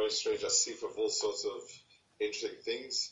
[0.00, 1.60] very strange asif of all sorts of
[2.20, 3.10] interesting things.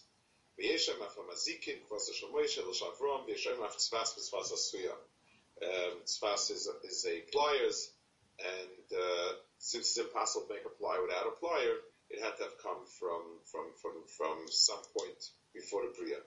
[5.61, 7.91] Um, tzvas is, is a pliers,
[8.39, 11.77] and uh, since it's impossible to make a plier without a plier,
[12.11, 15.21] it had to have come from from from from some point
[15.53, 16.21] before the bria.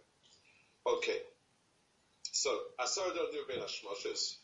[0.85, 1.19] Okay,
[2.31, 2.49] so
[2.79, 4.35] asar do ben hashmoshes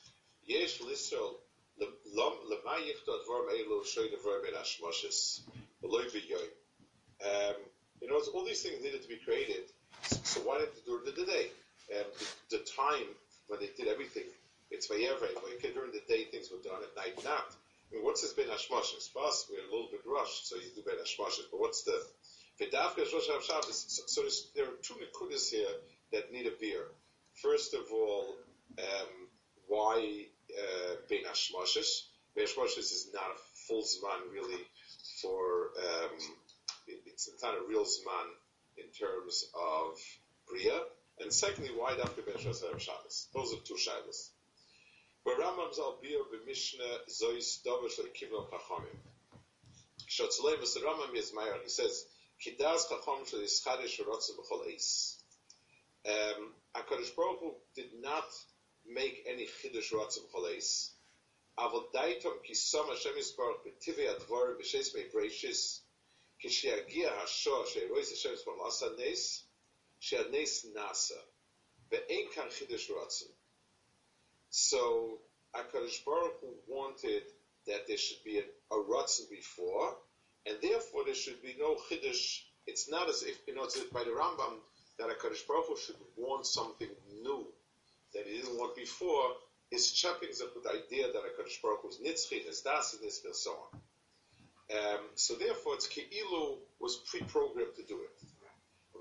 [0.48, 1.36] yesh lisol
[1.80, 5.42] lema yichto dvar elu shoy dvar ben hashmoshes
[5.84, 7.56] Um,
[8.02, 9.70] you know, all these things needed to be created.
[10.24, 11.48] So why didn't they do it in the day?
[11.98, 12.06] Um,
[12.50, 13.08] the, the time
[13.48, 14.28] when they did everything,
[14.70, 15.28] it's vayevre.
[15.62, 16.82] During the day, things were done.
[16.84, 17.56] At night, not.
[17.90, 19.10] I mean, what's this ben hashmoshes?
[19.14, 21.48] First, we're a little bit rushed, so you do ben hashmoshes.
[21.52, 21.98] But what's the
[22.60, 24.02] v'davka rosh Shabbos?
[24.08, 24.22] So
[24.56, 25.72] there are two nekudas here
[26.12, 26.84] that need a beer.
[27.42, 28.36] First of all,
[28.78, 29.12] um,
[29.68, 32.04] why uh, ben hashmoshes?
[32.36, 34.62] Ben hashmoshes is not a full zman really
[35.22, 36.18] for um,
[36.88, 38.28] it, it's a real zman
[38.78, 39.98] in terms of
[40.48, 40.80] bria.
[41.20, 43.28] And secondly, why dafka ben Shabbos?
[43.34, 44.30] Those are two shilas.
[45.26, 48.98] But Rambam's al bir b'mishnah zois davar shel kivno chachamim.
[50.08, 52.06] Shotzalei v'se Rambam Yizmayar, he says,
[52.40, 55.18] Kidaz chacham shel yischadish v'rotze b'chol eis.
[56.06, 58.26] Um, HaKadosh Baruch Hu did not
[58.88, 60.92] make any chidush rotze b'chol eis.
[61.58, 65.80] Kisom Hashem Yisbarach b'tivei advar b'shes mei breishis
[66.44, 69.44] kshiagia hasho she'erois Hashem Yisbarach lasa nes
[70.00, 71.20] she'ad nes nasa
[71.92, 73.28] ve'en kan chidush rotze.
[74.50, 75.20] So
[75.56, 77.24] Akadosh Baruch Hu wanted
[77.66, 79.96] that there should be a, a Ratzin before,
[80.46, 82.42] and therefore there should be no Chiddush.
[82.66, 84.60] It's not as if, you know, it's by the Rambam
[85.00, 86.90] that Akadosh Baruch Hu should want something
[87.22, 87.46] new
[88.14, 89.32] that he didn't want before
[89.71, 93.03] His choppings up with the idea that Akadosh Baruch Hu is Nitzchin, is Das, and
[93.03, 93.81] this, and so on.
[94.77, 98.27] Um, so therefore, it's Ke'ilu was pre-programmed to do it.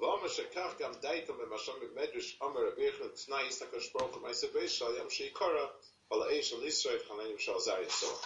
[0.02, 4.96] ואומר שכך גם דייתו ממשל במדרש אומר רבי יחנן תנאי הסתקש ברוך הוא מעשה בישל
[5.00, 5.66] ים שיקורא
[6.10, 8.20] על האש של ישראל חננים של זר יצור.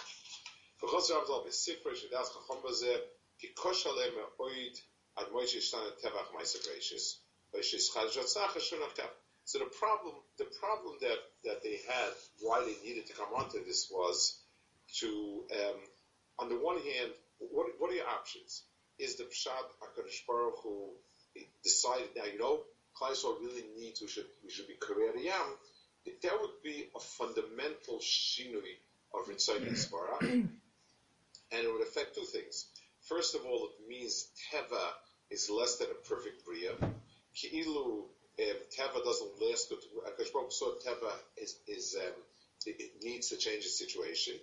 [0.82, 3.00] וחוץ רב זול בספר שדעת חכם בזה
[3.38, 4.78] כי קוש עליהם מאויד
[5.16, 7.20] עד מועד שישתן את טבח מעשה בישס
[7.52, 9.10] וישסחד שצנח השונח כך.
[9.45, 13.63] so the problem, the problem that, that they had, why they needed to come onto
[13.65, 14.37] this was
[14.99, 15.79] to, um,
[16.39, 18.63] on the one hand, what, what are your options?
[18.99, 20.89] Is the Pshat HaKadosh Baruch Hu
[21.63, 22.61] decided now, you know,
[22.95, 25.57] Klaisol really needs, we should, we should be Korea Yam,
[26.05, 28.77] that would be a fundamental shinui
[29.13, 30.51] of Ritzayin and Svara, and
[31.51, 32.67] it would affect two things.
[33.07, 34.91] First of all, it means Teva
[35.29, 36.71] is less than a perfect Bria.
[37.35, 38.05] Ki'ilu,
[38.39, 42.13] um, Teva doesn't last, but Akash Baruch saw Teva is, is um,
[42.65, 44.33] it, it, needs to change the situation.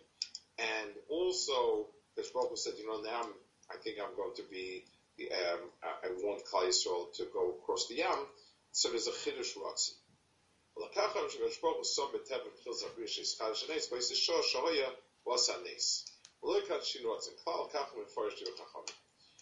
[0.59, 3.33] And also, Akash Baruch said, you know, now I'm,
[3.71, 4.85] I think I'm going to be
[5.19, 6.71] um, I want Klal
[7.17, 8.27] to go across the Yam,
[8.71, 9.99] so there's a Chiddush Ratzin.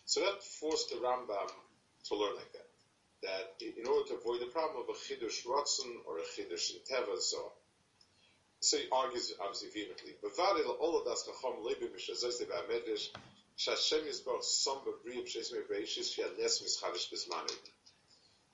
[0.07, 1.51] So that forced the Rambam
[2.09, 2.66] to learn like that
[3.23, 6.81] that in order to avoid the problem of a chidush ratzon or a chidush in
[6.85, 7.53] teva so.
[8.61, 10.15] So he argues obviously vehemently.
[10.23, 13.09] But vadil all of das chacham leibe mishazos de ba'medrash
[13.57, 17.59] shashem yisbor som b'briyim sheis me'beishis fi nes mischadish b'zmanim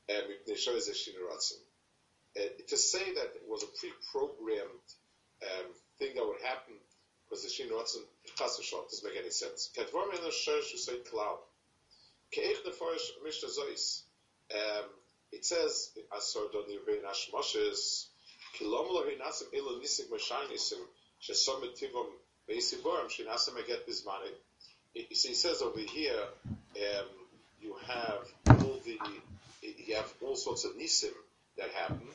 [0.08, 1.60] mipnei shoyz eshin ratzon.
[2.68, 4.88] To say that it was a pre-programmed
[5.42, 6.74] um, thing that would happen
[7.24, 8.04] because the shin ratzon
[8.36, 9.70] chas v'shalom doesn't make any sense.
[9.76, 11.38] Kedvar me'na shoyz shusay klal.
[12.32, 14.02] Ke'ech nefarish mishazos.
[14.54, 14.84] Um,
[15.32, 18.06] it says, Asordoni Reinash Moshes,
[18.58, 20.80] Kilom Lohinasim Ilu Nisik Mashanisim,
[21.22, 22.06] Shesomitivom
[22.48, 24.30] Beisiborim, Shinasim Aget Bismani.
[25.14, 27.06] So he says over here, um,
[27.60, 28.98] you have all the,
[29.62, 31.12] you have all sorts of nisim
[31.56, 32.06] that happen,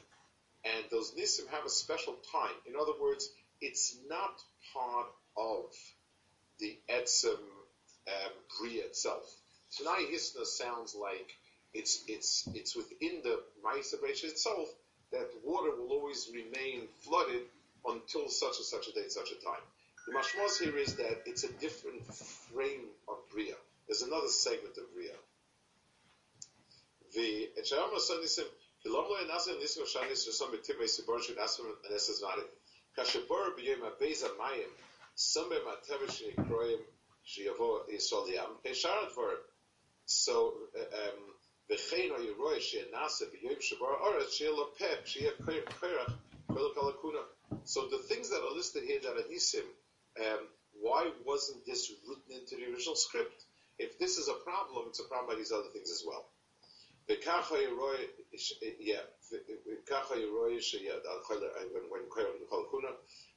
[0.64, 2.54] and those nisim have a special time.
[2.68, 3.30] In other words,
[3.62, 4.42] it's not
[4.74, 5.08] part
[5.38, 5.74] of
[6.60, 7.40] the etzim
[8.08, 9.24] um, bria itself.
[9.76, 11.36] Tanai Hisna sounds like
[11.74, 14.68] it's it's it's within the Ma'isa itself
[15.12, 17.44] that water will always remain flooded
[17.86, 19.64] until such and such a date, such a time.
[20.08, 23.56] The mashmos here is that it's a different frame of Bria.
[23.88, 25.16] There's another segment of Bria.
[38.64, 39.32] Pesharat Vor.
[40.06, 41.37] So, um,
[41.71, 46.15] V'chein o Yeroy She'nase B'Yem Shabar Oretz, She'e Lo Peh, She'e Kerach,
[46.49, 47.25] Kol Kalakuna.
[47.65, 49.65] So the things that are listed here that are Nisim,
[50.21, 50.49] um,
[50.81, 53.45] why wasn't this written into the original script?
[53.79, 56.27] If this is a problem, it's a problem by these other things as well.
[57.09, 58.07] וככה ירוי,
[59.67, 60.59] וככה ירוי
[61.91, 62.09] when
[62.51, 62.89] חלקונה,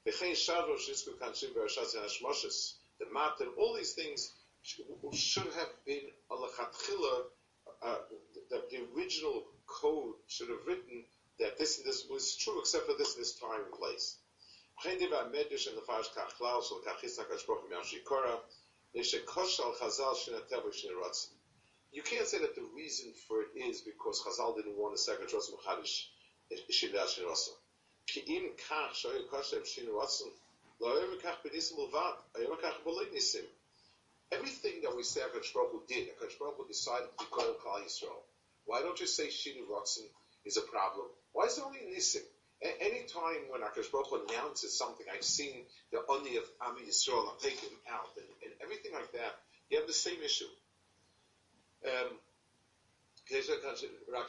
[0.08, 6.12] וכן שרו שיסקו כאנשים ברשת הנשמושס, the mat and all these things should have been
[6.32, 7.26] a lechatchila,
[7.83, 7.97] uh,
[8.51, 11.03] the, the, original code should have written
[11.39, 14.17] that this and this was true except for this and this time and place.
[21.93, 25.33] You can't say that the reason for it is because Chazal didn't want a second
[25.33, 26.07] Rosh Machadish
[26.53, 27.49] eh, Shilat Shin Rosh.
[28.07, 28.95] Kach
[29.31, 30.21] koshem Shin Rosh,
[30.81, 31.43] lo yom kach
[32.39, 33.47] yom kach nisim.
[34.33, 38.23] Everything that we say HaKadosh Baruch did, HaKadosh Baruch decided to call Klal Yisrael.
[38.67, 40.03] Why don't you say Shin Rosa
[40.45, 41.07] is a problem?
[41.33, 42.23] Why is it only nisim?
[42.63, 47.39] Any time when HaKadosh Baruch announces something, I've seen the Oni of Ami Yisrael, I'm
[47.41, 49.41] taking him out, and, and everything like that,
[49.71, 50.51] you have the same issue.
[51.85, 52.19] Um,
[54.09, 54.29] רק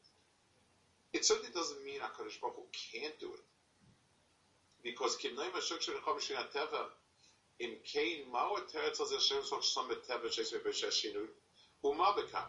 [1.13, 3.43] It certainly doesn't mean HaKadosh Baruch Hu can't do it.
[4.83, 6.89] Because kim noim hashuk shel chom shin teva
[7.59, 11.29] im kein mao teretz az Hashem soch sham teva sheis me beshesh shinui
[11.83, 12.47] uma bekam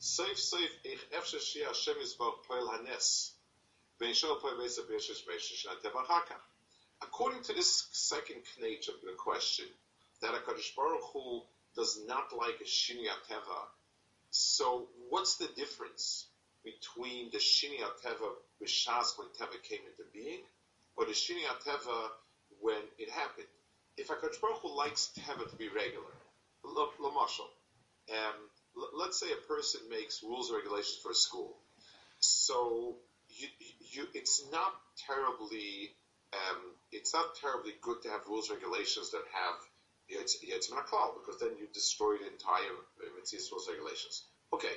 [0.00, 3.32] seif seif ich efshe shi Hashem yisbach poel hanes
[3.98, 6.40] ben shol poel beis beshesh beshesh teva hakam
[7.02, 9.66] According to this second knage of the question,
[10.22, 11.42] that HaKadosh Baruch Hu
[11.74, 13.66] does not like a Shini Teva,
[14.30, 16.24] so what's the difference
[16.66, 18.28] between the Shini Teva
[18.60, 20.42] B'Shas when Teva came into being,
[20.96, 22.10] or the Shini Teva
[22.60, 23.46] when it happened?
[23.96, 26.12] If HaKadosh Baruch likes Teva to be regular,
[26.64, 27.48] Lamashal,
[28.10, 28.36] um,
[28.98, 31.56] let's say a person makes rules and regulations for a school,
[32.18, 32.96] so
[33.28, 33.48] you,
[33.92, 34.74] you, it's not
[35.06, 35.94] terribly
[36.32, 36.60] um,
[36.92, 39.56] it's not terribly good to have rules regulations that have
[40.10, 42.74] Yetzim Klal, because then you destroy the entire
[43.18, 44.24] Mitzvah's rules regulations.
[44.52, 44.76] Okay,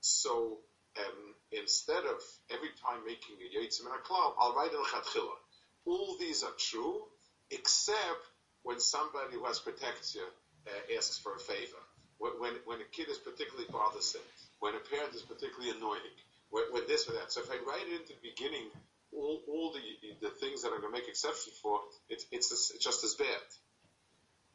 [0.00, 0.58] so
[0.98, 5.36] um, instead of every time making a Yetzim Klal, I'll write in Chatchila.
[5.84, 7.02] All these are true,
[7.50, 8.22] except
[8.62, 10.22] when somebody who has protection
[10.66, 11.82] uh, asks for a favor.
[12.18, 14.22] When, when, a kid is particularly bothersome,
[14.60, 16.14] when a parent is particularly annoying,
[16.50, 17.32] when, when this or that.
[17.32, 18.70] So if I write it into the beginning
[19.12, 19.82] all, all the,
[20.22, 23.42] the things that I'm going to make exception for, it, it's, it's just as bad.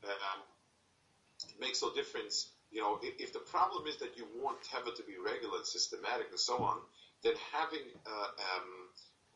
[0.03, 0.41] Um,
[1.49, 4.95] it makes no difference you know, if, if, the problem is that you want Teva
[4.95, 6.77] to be regular and systematic and so on,
[7.23, 8.89] then having uh, um,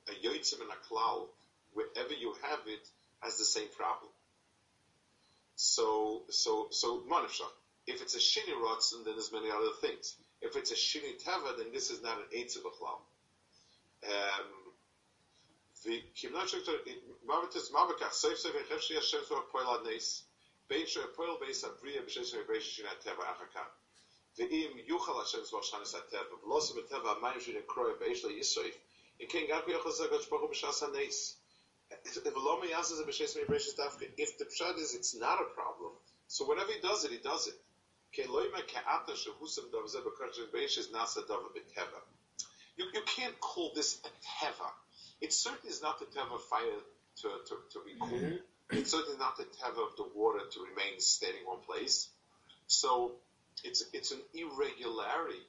[0.10, 1.28] a Yoitzim and a Klal,
[1.74, 2.88] wherever you have it,
[3.22, 4.12] has the same problem.
[5.56, 7.50] So, so, so, Monashah.
[7.88, 10.16] If it's a Shini Rotson, then there's many other things.
[10.42, 13.00] If it's a Shini Teva, then this is not an Eitz of a Klal.
[14.04, 14.72] Um,
[15.84, 16.32] the Seif
[20.71, 23.67] השם סוף פועל עד נס, בין שפועל בייס הבריאה בשש מבייש שינה הטבע אחר כך.
[24.39, 28.75] ואם יוכל השם סוף שנס הטבע, ולא עושה בטבע המים שנקרוי באש לישרף,
[29.21, 31.41] אם כן גם כיוכל זה הקדוש ברוך הוא בשעס הנס.
[32.25, 34.05] ולא מייעס את זה בשש מבייש דווקא.
[34.05, 35.93] If the pshat is it's not a problem,
[36.29, 37.63] so whenever he does it, he does it.
[38.13, 42.01] כי לא ימה כאתה שהוסם דבר זה בקרש בייש is נעשה דבר בטבע.
[42.79, 44.71] You, you can't call this a teva.
[45.21, 46.83] It certainly is not the teva of fire
[47.21, 48.09] to, to, to be cool.
[48.09, 48.50] Mm-hmm.
[48.72, 52.10] It's certainly not the teva of the water to remain standing in one place.
[52.68, 53.12] So
[53.64, 55.44] it's it's an irregularity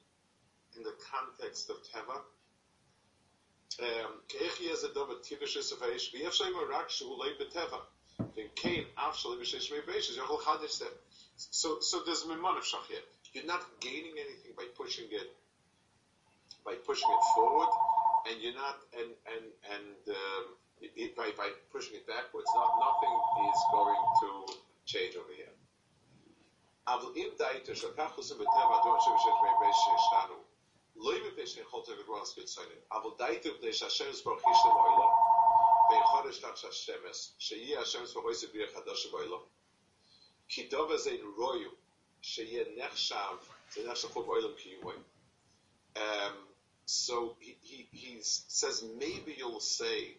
[0.75, 2.19] in the context of teva.
[11.35, 12.99] So, so there's mimanavshach here.
[13.33, 15.35] You're not gaining anything by pushing it,
[16.63, 17.69] by pushing it forward
[18.29, 20.45] and you're not, and and and um,
[20.82, 23.14] it, by by pushing it backwards, not nothing
[23.48, 24.58] is going to
[26.88, 30.44] אבל אם דייתו שלקח חוסם בטבע, דור השם שיש מי בייש שישתנו,
[30.96, 35.08] לא ימפי שיכולת לגרוע על ספיצוינים, אבל דייתו מפני שהשם יסבור חיש למוילו,
[35.88, 39.46] בין חודש תח שהשמס, שיהיה השם יסבור אוי סביר חדש שבוילו,
[40.48, 41.70] כי דוב הזה רויו,
[42.22, 43.36] שיהיה נחשב,
[43.72, 44.94] זה נחשב חוב אוילם קיומוי.
[45.96, 46.00] Um,
[46.86, 50.18] so he, he, he says maybe you'll say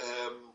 [0.00, 0.54] Um,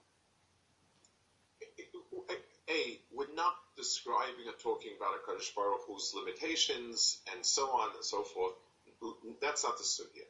[2.69, 7.89] a, we're not describing or talking about a Kaddish Baruch Hu's limitations and so on
[7.95, 8.53] and so forth.
[9.41, 10.25] That's not the sugya.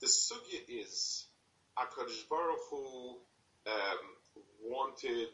[0.00, 1.26] The sugya is
[1.76, 3.16] a Kaddish Baruch Hu
[3.66, 4.04] um,
[4.64, 5.28] wanted,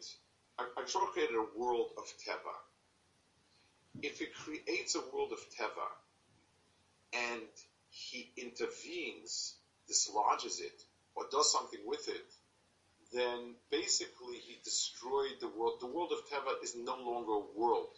[0.59, 2.57] a Baruch created a world of Teva.
[4.03, 5.89] If it creates a world of Teva,
[7.13, 7.43] and
[7.91, 9.55] he intervenes,
[9.87, 10.83] dislodges it,
[11.15, 12.33] or does something with it,
[13.13, 15.79] then basically he destroyed the world.
[15.81, 17.89] The world of Teva is no longer a world.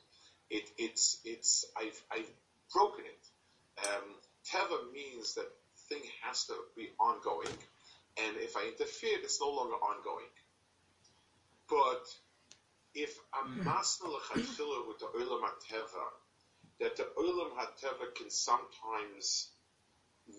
[0.50, 2.30] It, it's, it's, I've, I've
[2.72, 3.86] broken it.
[3.88, 4.14] Um,
[4.50, 5.48] Teva means that
[5.88, 7.56] thing has to be ongoing,
[8.22, 10.32] and if I interfere, it's no longer ongoing.
[11.68, 12.04] But
[12.94, 16.04] if I'm masna lechatchila with the olam Teva,
[16.82, 19.50] that the Olam HaTeva can sometimes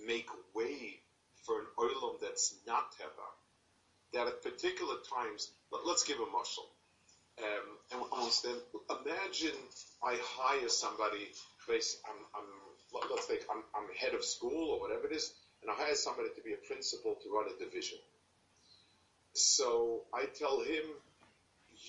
[0.05, 0.99] make way
[1.45, 3.42] for an Olam that's not Teva.
[4.13, 6.69] That at particular times, let, us give a muscle.
[7.39, 8.57] Um, and understand,
[8.89, 9.57] imagine
[10.03, 11.33] I hire somebody,
[12.05, 15.73] I'm, I'm, let's take, I'm, I'm head of school or whatever it is, and I
[15.73, 17.97] hire somebody to be a principal to run a division.
[19.33, 20.83] So I tell him,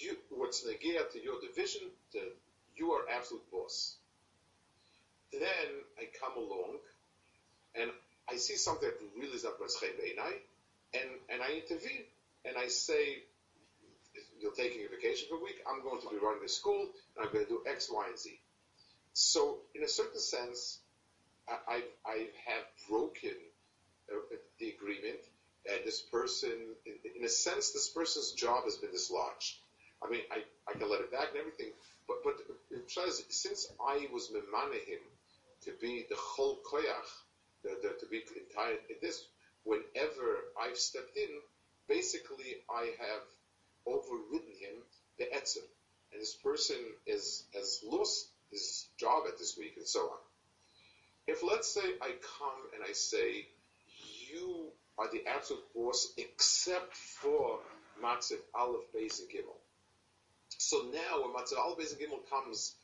[0.00, 2.20] you, what's negate to your division, to,
[2.76, 3.96] you are absolute boss.
[5.30, 6.78] Then I come along
[7.74, 7.90] and
[8.30, 9.58] I see something that really is not
[10.94, 12.04] and, and I intervene
[12.44, 13.24] and I say,
[14.40, 17.26] you're taking a vacation for a week, I'm going to be running the school, and
[17.26, 18.38] I'm going to do X, Y, and Z.
[19.12, 20.80] So, in a certain sense,
[21.48, 23.36] I, I, I have broken
[24.12, 25.20] uh, the agreement,
[25.70, 26.52] and this person,
[26.84, 29.56] in, in, a sense, this person's job has been dislodged.
[30.04, 31.72] I mean, I, I can let it back and everything,
[32.06, 32.34] but, but
[33.28, 35.00] since I was him
[35.64, 37.08] to be the whole koyach,
[37.62, 39.24] the, the, to be entire in this.
[39.64, 41.40] Whenever I've stepped in,
[41.88, 43.22] basically I have
[43.86, 44.82] overridden him
[45.18, 45.66] the etzim,
[46.12, 46.76] and this person
[47.06, 50.18] is has lost his job at this week and so on.
[51.26, 53.46] If let's say I come and I say
[54.30, 54.66] you
[54.98, 57.58] are the absolute boss except for
[58.02, 59.58] Matziv Aleph Beis and Gimel.
[60.58, 62.74] So now when Matziv Aleph Beis and Gimel comes,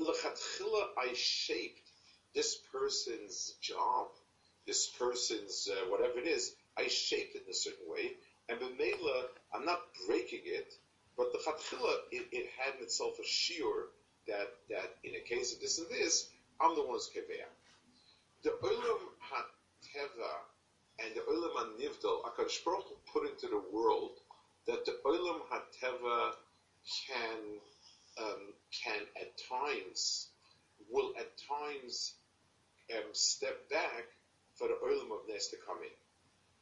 [0.00, 1.90] lechatchila I shaped
[2.34, 4.08] this person's job,
[4.66, 8.12] this person's uh, whatever it is, I shaped it in a certain way,
[8.48, 10.72] and B'meila, I'm not breaking it,
[11.16, 13.90] but the Chatchila, it, it had in itself a shiur
[14.28, 16.28] that, that in a case of this and this,
[16.60, 17.48] I'm the one who's keveya.
[18.44, 20.30] The Olam HaTeva
[21.00, 24.12] and the Olam HaNivdal, HaKadosh Baruch put into the world
[24.66, 26.32] that the Olam HaTeva
[27.06, 27.58] can,
[28.20, 28.54] um,
[28.84, 30.28] can at times,
[30.90, 32.14] will at times
[32.96, 34.06] um, step back
[34.54, 36.07] for the oil of Nes to come in.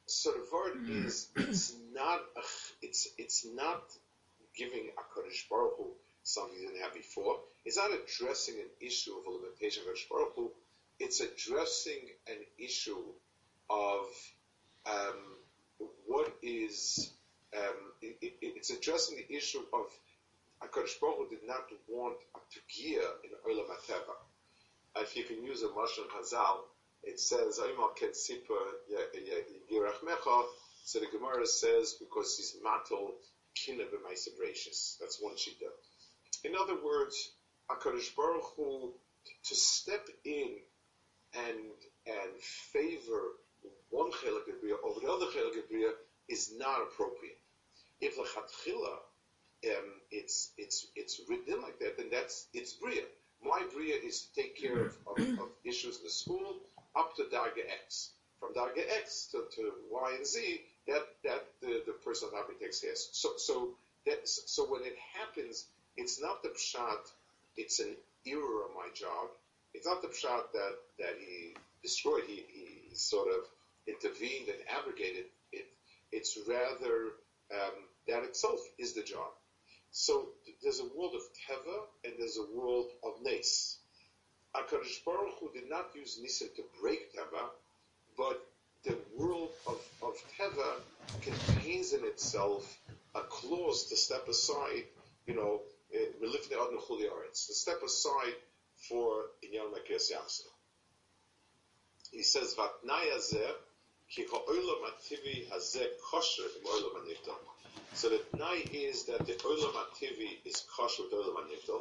[0.06, 2.20] So the word is, it's not,
[2.82, 3.82] it's, it's not
[4.56, 7.36] giving a Kodesh Baruch Hu something he didn't have before.
[7.64, 10.50] It's not addressing an issue of a limitation of Kodesh Baruch Hu.
[11.00, 13.02] It's addressing an issue
[13.70, 14.06] of
[14.86, 17.10] um, what is,
[17.56, 19.86] um, it, it, it's addressing the issue of
[20.62, 24.14] HaKadosh Baruch Hu did not want a Tugia in Olam HaTeva
[25.00, 26.58] if you can use a Mashal Chazal,
[27.06, 27.56] it says,
[30.84, 33.14] so the Gemara says, because he's matal
[33.54, 34.30] kina b'maisa
[35.00, 35.70] That's one shita.
[36.44, 37.30] In other words,
[37.70, 38.92] HaKadosh Baruch Hu,
[39.46, 40.56] to step in
[41.34, 41.58] and,
[42.06, 42.40] and
[42.72, 43.22] favor
[43.90, 44.48] one Chelik
[44.84, 45.92] over the other Chelik
[46.28, 47.38] is not appropriate.
[48.00, 48.98] If Lechatchila,
[49.70, 53.02] um, it's, it's, it's written like that, then that's, it's Bria.
[53.42, 56.56] My Bria is to take care of, of, of issues in the school
[56.96, 58.10] up to Darga X.
[58.40, 62.28] From Darga X to, to Y and Z, that, that the, the person
[62.60, 62.92] takes care.
[62.94, 63.74] So, so
[64.24, 67.10] so when it happens, it's not the pshat,
[67.56, 69.28] it's an error of my job.
[69.74, 73.40] It's not the pshat that, that he destroyed, he, he sort of
[73.86, 75.66] intervened and abrogated it.
[76.12, 77.12] It's rather
[77.52, 77.74] um,
[78.08, 79.30] that itself is the job.
[79.90, 80.28] So
[80.62, 83.75] there's a world of teva and there's a world of nes.
[84.58, 87.50] Akadosh Baruch Hu did not use nisim to break teva,
[88.16, 88.40] but
[88.84, 90.80] the world of, of teva
[91.20, 92.78] contains in itself
[93.14, 94.84] a clause to step aside.
[95.26, 95.60] You know,
[95.92, 98.36] eh, to step aside
[98.88, 100.10] for inyan makes
[102.12, 103.18] He says, "Vatnaya
[104.08, 107.36] ki ha'olam ativi hazeh kosher olam
[107.96, 111.80] so the Tnai is that the Olam Ativi is kosher with Olam Aniftal.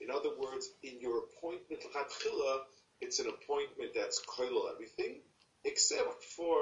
[0.00, 1.82] in other words, in your appointment,
[3.00, 5.20] it's an appointment that's koilal everything,
[5.64, 6.56] except for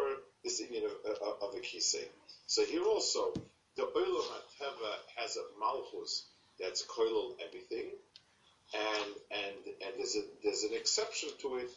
[0.45, 2.05] this union of, of, of a kisei.
[2.47, 3.33] So here also,
[3.77, 4.27] the Olam
[4.61, 6.25] HaTeva has a malchus
[6.61, 7.90] that's koilal everything,
[8.75, 11.71] and and and there's a there's an exception to it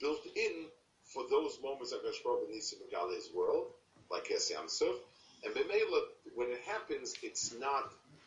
[0.00, 0.66] built in
[1.04, 2.76] for those moments that Gashbar needs to
[3.34, 3.66] world,
[4.10, 4.94] like Es Yamsuf,
[5.44, 5.54] and
[6.34, 7.92] when it happens, it's not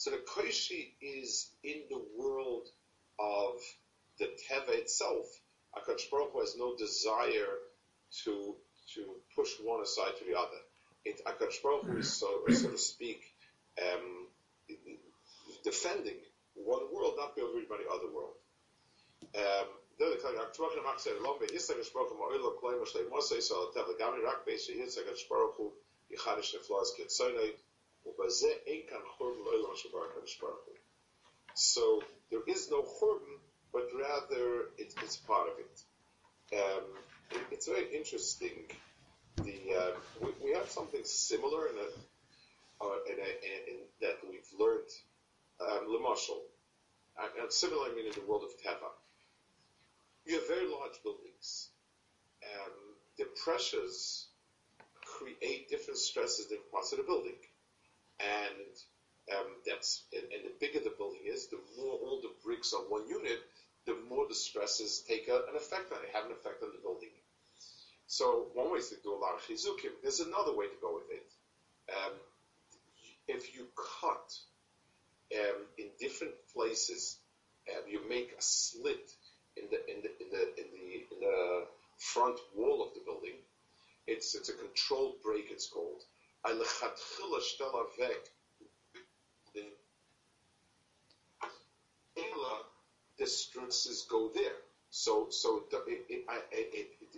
[0.00, 2.66] So the Koishi is in the world
[3.18, 3.60] of
[4.18, 5.26] the Teva itself.
[5.76, 7.52] Akash Baruch has no desire
[8.24, 8.56] to
[8.94, 9.00] to
[9.36, 10.56] push one aside to the other.
[11.04, 13.20] It Akash Baruch is so, so to speak,
[13.78, 14.28] um,
[15.64, 16.16] defending
[16.54, 18.36] one world, not be over by the other world.
[19.36, 19.68] Um,
[31.54, 33.36] so there is no churban,
[33.72, 35.82] but rather it, it's part of it.
[36.56, 36.84] Um,
[37.30, 37.46] it.
[37.50, 38.64] It's very interesting.
[39.36, 43.30] The um, we, we, have something similar in, a, uh, in, a,
[43.70, 44.90] in that we've learned
[45.60, 46.40] um, Lemashal,
[47.40, 48.90] and similar I mean in the world of Teva.
[50.26, 51.68] You have very large buildings.
[52.42, 52.72] Um,
[53.18, 54.28] the pressures
[55.04, 57.36] create different stresses in parts of the building
[58.20, 58.74] and
[59.36, 62.82] um, that's and, and, the bigger the building is, the more all the bricks are
[62.88, 63.38] one unit,
[63.86, 66.82] the more the stresses take a, an effect on it, have an effect on the
[66.82, 67.10] building.
[68.06, 69.94] So one way is to do a lot of chizukim.
[70.02, 71.26] There's another way to go with it.
[71.88, 72.12] Um,
[73.28, 74.34] if you cut
[75.32, 77.18] um, in different places,
[77.70, 79.12] um, you make a slit
[79.56, 81.66] in the in the in the in the, in the
[81.98, 83.38] front wall of the building.
[84.06, 85.46] It's it's a controlled break.
[85.50, 86.02] It's called
[93.20, 94.56] the stresses go there.
[94.90, 96.24] So, so it, it,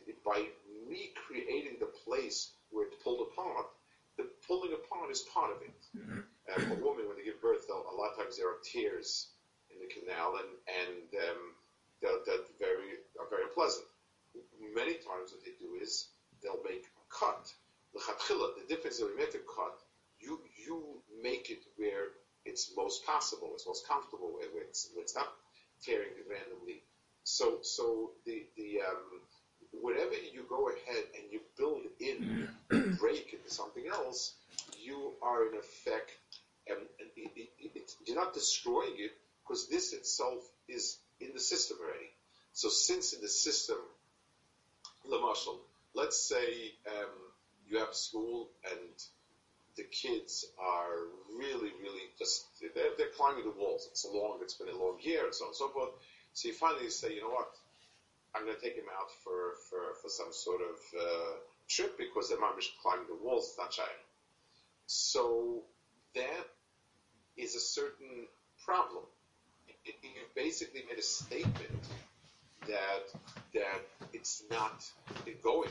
[0.07, 0.45] it, by
[0.87, 3.67] recreating the place where it pulled apart,
[4.19, 5.81] the pulling apart is part of it.
[5.97, 6.21] Mm-hmm.
[6.53, 9.31] Um, a woman, when they give birth, a lot of times there are tears
[9.71, 11.43] in the canal, and and um,
[12.03, 12.21] they're,
[13.31, 13.87] very unpleasant.
[14.75, 16.09] Many times what they do is
[16.43, 17.55] they'll make a Many
[18.07, 19.79] the difference of hermetic cut,
[20.21, 22.09] you you make it where
[22.45, 25.29] it's most possible, it's most comfortable, where, it's, where it's, not
[25.85, 26.83] tearing randomly.
[27.25, 29.21] So so the the um,
[29.81, 34.35] wherever you go ahead and you build in a break into something else,
[34.81, 36.11] you are in effect
[36.71, 36.79] um,
[37.17, 39.13] it, it, it, you're not destroying it
[39.43, 40.39] because this itself
[40.69, 42.11] is in the system already.
[42.53, 43.79] So since in the system,
[45.09, 45.61] the muscle,
[45.95, 46.73] let's say.
[46.87, 47.32] Um,
[47.73, 48.91] you have school and
[49.77, 51.09] the kids are
[51.39, 53.89] really, really just, they're, they're climbing the walls.
[53.91, 55.91] It's a long, it's been a long year and so on and so forth.
[56.35, 57.49] So you finally say, you know what,
[58.35, 61.33] I'm going to take him out for, for, for some sort of uh,
[61.69, 63.89] trip because the mom is climbing the walls, it's not.
[64.87, 65.63] So
[66.15, 66.47] that
[67.39, 68.27] is a certain
[68.65, 69.05] problem.
[69.85, 71.85] You basically made a statement
[72.69, 73.05] that
[73.55, 73.83] that
[74.13, 74.85] it's not
[75.43, 75.71] going,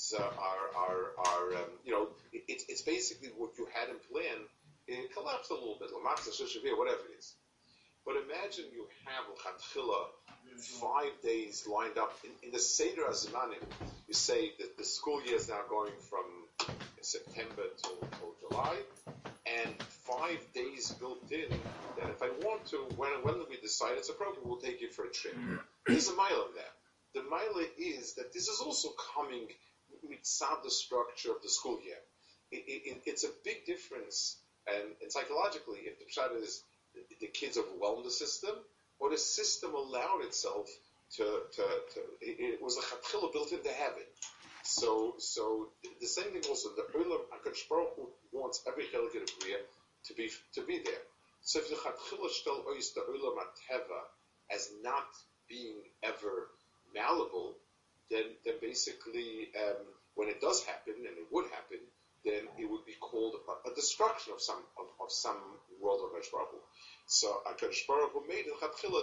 [0.00, 3.96] kids uh, are are are um, you know it, it's basically what you had in
[4.10, 4.46] plan.
[4.88, 7.34] It collapsed a little bit, whatever it is.
[8.04, 10.06] But imagine you have L'chatchila
[10.80, 12.12] five days lined up.
[12.24, 13.62] In, in the Seder Azmanim,
[14.08, 16.24] you say that the school year is now going from
[17.02, 18.78] September till, till July,
[19.46, 21.48] and five days built in
[22.00, 25.04] that if I want to, when, when we decide it's appropriate, we'll take you for
[25.04, 25.36] a trip.
[25.86, 26.72] There's a mile of that.
[27.14, 29.46] The mile is that this is also coming
[30.08, 32.00] mitzad the structure of the school year.
[32.50, 34.36] It, it, it's a big difference,
[34.66, 36.62] and, and psychologically, if the pshat is
[37.20, 38.56] the kids overwhelmed the system,
[38.98, 40.68] or the system allowed itself
[41.16, 41.62] to, to,
[41.94, 44.08] to it, was a chatchila built into habit.
[44.62, 45.68] So, so
[46.00, 50.62] the same thing also, the Olam HaKadosh Baruch Hu wants every chelik to be, to
[50.62, 51.02] be there.
[51.42, 54.00] So if the chatchila shtel ois the Olam HaTeva
[54.54, 55.06] as not
[55.48, 56.48] being ever
[56.94, 57.56] malleable,
[58.10, 61.78] then, then basically, um, when it does happen, and it would happen,
[62.24, 65.38] then it would be called a, a destruction of some of, of some
[65.80, 66.62] world of Hakadosh Baruch
[67.06, 68.56] So Hakadosh Baruch Hu made a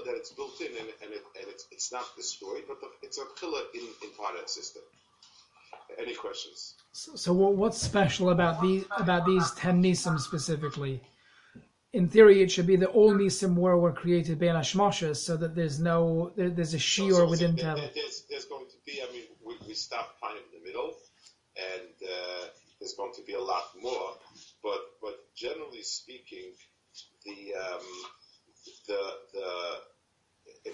[0.05, 3.17] that it's built in and, and, it, and it's, it's not destroyed, but the, it's
[3.17, 3.25] a
[3.73, 4.83] in, in part of that system.
[5.97, 6.75] Any questions?
[6.91, 11.01] So, so what's special about these about these ten nisim specifically?
[11.93, 15.55] In theory, it should be the all nisim were were created by Hashmoshes, so that
[15.55, 19.01] there's no there, there's a shiur so, so within there, there's, there's, going to be.
[19.01, 19.23] I mean,
[19.67, 20.93] we, we stop kind of in the middle,
[21.57, 22.45] and uh,
[22.79, 24.11] there's going to be a lot more.
[24.63, 26.51] But but generally speaking,
[27.25, 27.85] the um,
[28.87, 29.01] the
[29.33, 30.69] the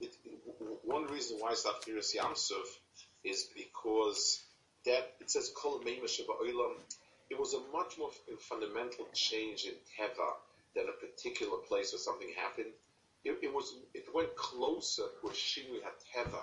[0.00, 0.12] it,
[0.84, 2.68] one reason why it's not Firas Yamsuf
[3.24, 4.42] is because
[4.84, 10.34] that it says Kol It was a much more fundamental change in Teva
[10.74, 12.72] than a particular place or something happened.
[13.24, 16.42] It, it was it went closer to a Shinui HaTeva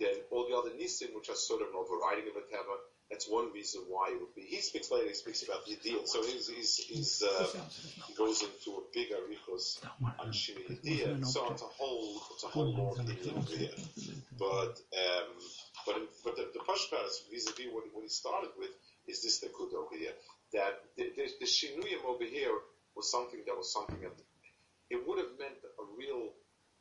[0.00, 2.76] than all the other Nisim, which are sort of an overriding of a Teva.
[3.10, 4.42] That's one reason why it would be.
[4.42, 5.08] He speaks later.
[5.08, 6.04] He speaks about the deal.
[6.04, 7.46] So he's, he's, he's uh,
[8.06, 9.80] he goes into a big arichos
[10.20, 11.24] on Shimi Yediyah.
[11.24, 13.70] So it's a whole it's a whole long thing over here.
[14.38, 15.30] But um,
[15.86, 18.70] but but the, the pashpas vis-a-vis what, what he started with
[19.08, 20.12] is this the good over here
[20.52, 22.52] that the, the, the shinuyim over here
[22.94, 24.12] was something that was something that
[24.90, 26.32] it would have meant a real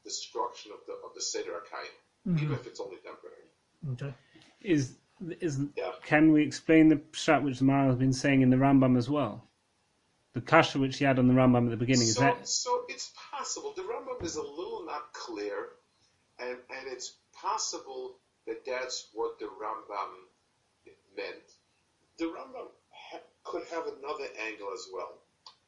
[0.03, 1.95] destruction of the of the seder akayim,
[2.27, 2.43] mm-hmm.
[2.43, 3.35] even if it's only temporary.
[3.93, 4.13] Okay.
[4.61, 4.95] Is
[5.39, 5.91] isn't yeah.
[6.03, 9.09] can we explain the pshat which the Mara has been saying in the Rambam as
[9.09, 9.43] well?
[10.33, 12.83] The kasha which he had on the Rambam at the beginning so, is that so
[12.89, 13.73] it's possible.
[13.75, 15.69] The Rambam is a little not clear,
[16.39, 21.51] and and it's possible that that's what the Rambam meant.
[22.19, 25.17] The Rambam ha- could have another angle as well.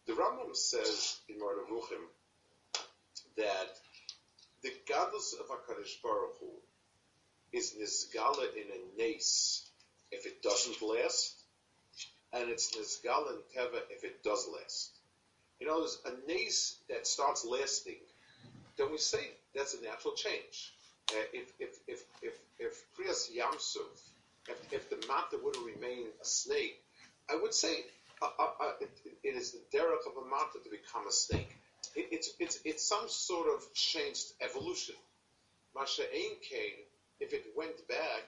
[0.06, 2.06] The Rambam says in Moreh Nevuchim
[3.38, 3.78] that
[4.64, 6.48] the godless of Hakadosh Baruch Hu
[7.54, 9.70] is nisgala in a nace
[10.12, 11.36] if it doesn't last,
[12.34, 14.92] and it's nisgala in teva if it does last.
[15.60, 18.00] You know, there's a nace that starts lasting,
[18.78, 20.74] then we say that's a natural change.
[21.12, 24.00] Uh, if if if if if Kriyas Yamsuf,
[24.48, 26.82] if, if the matter would remain a snake,
[27.30, 27.84] I would say
[28.22, 28.92] uh, uh, uh, it,
[29.24, 31.59] it is the derech of a matter to become a snake.
[32.12, 34.96] It, it's it's it's some sort of changed evolution.
[35.76, 36.78] Masha Ein Kain
[37.20, 38.24] if it went back,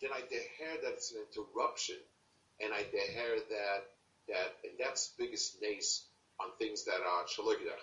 [0.00, 1.96] then I deher that it's an interruption,
[2.60, 3.82] and I deher that
[4.28, 6.02] that and that's biggest nace
[6.40, 7.76] on things that are shalogidar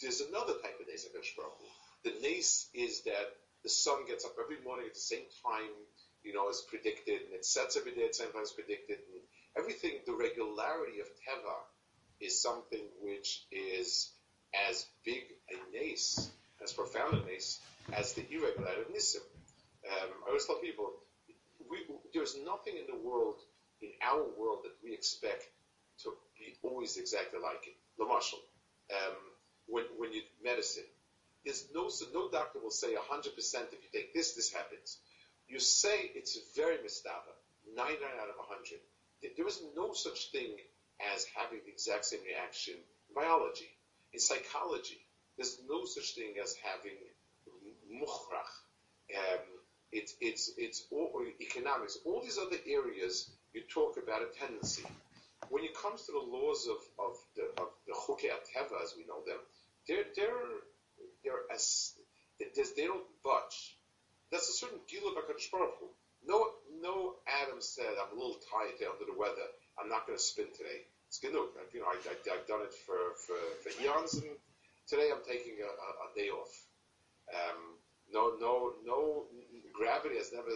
[0.00, 1.06] There's another type of nace
[2.04, 3.28] The nace is that
[3.62, 5.72] the sun gets up every morning at the same time,
[6.24, 8.98] you know, as predicted, and it sets every day at the same time as predicted,
[9.12, 9.22] and
[9.58, 10.00] everything.
[10.06, 11.56] The regularity of teva
[12.20, 14.10] is something which is
[14.68, 16.30] as big a nace,
[16.62, 17.60] as profound a nace
[17.92, 19.22] as the irregular of Nisim.
[19.86, 20.90] Um, I always tell people,
[21.70, 21.78] we,
[22.14, 23.36] there's nothing in the world,
[23.82, 25.46] in our world, that we expect
[26.02, 27.76] to be always exactly like it.
[27.98, 28.38] The marshal.
[28.90, 29.16] um,
[29.66, 30.84] when when you medicine.
[31.44, 33.36] There's no so no doctor will say 100%
[33.72, 34.98] if you take this, this happens.
[35.48, 37.32] You say it's very mistava,
[37.76, 38.80] 99 out of 100.
[39.36, 40.56] There is no such thing
[41.14, 43.68] as having the exact same reaction in biology.
[44.12, 45.00] In psychology,
[45.36, 46.96] there's no such thing as having
[47.92, 48.52] mukhrach.
[49.16, 49.44] Um,
[49.92, 51.98] it's it's it's all, economics.
[52.04, 54.84] All these other areas you talk about a tendency.
[55.48, 59.22] When it comes to the laws of, of the of the teva as we know
[59.26, 59.38] them,
[59.86, 60.64] they're they're
[61.22, 61.94] they're as
[62.38, 63.76] they don't budge.
[64.32, 65.78] That's a certain gilu b'kadosh baruch
[66.26, 66.50] No
[66.82, 69.48] no Adam said I'm a little tired under the weather.
[69.78, 70.86] I'm not going to spin today.
[71.08, 71.32] It's good.
[71.32, 74.36] You know, I, have done it for, for, for eons, and
[74.88, 76.52] today I'm taking a, a, a day off.
[77.32, 77.78] Um,
[78.12, 79.24] no, no, no,
[79.72, 80.50] gravity has never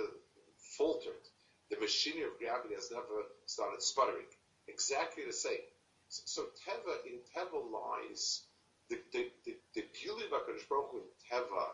[0.76, 1.22] faltered.
[1.70, 4.26] The machinery of gravity has never started sputtering.
[4.68, 5.64] Exactly the same.
[6.08, 8.42] So, so Teva, in Teva lies,
[8.88, 11.66] the, the, the, the Gili Baruch in Teva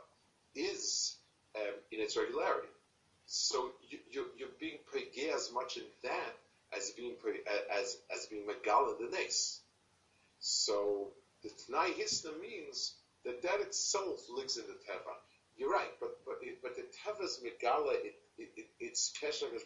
[0.54, 1.16] is
[1.56, 2.68] um, in its regularity.
[3.26, 6.36] So you, you, you're being paid as much in that
[6.74, 7.16] as being
[7.78, 9.60] as as being Megala the Nace.
[10.38, 15.14] So the Tnai Hisna means that that itself lives in the Teva.
[15.56, 19.12] You're right, but but but the Teva's Megala it, it, it, it's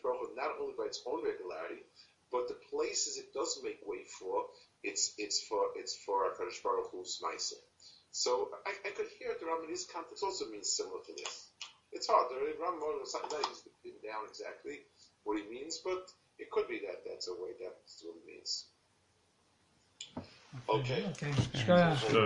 [0.02, 1.82] Baruch not only by its own regularity,
[2.30, 4.46] but the places it does make way for,
[4.82, 7.58] it's it's for it's for Hakadosh Baruch Hu's Ma'aser.
[8.12, 11.50] So I, I could hear the Ram in his context also means similar to this.
[11.92, 12.30] It's hard.
[12.30, 13.14] The Ram is
[13.82, 14.80] pin down exactly
[15.24, 16.10] what he means, but
[16.40, 18.64] it could be that that's a way that's what it means.
[20.68, 21.05] Okay.
[21.11, 21.33] Okay.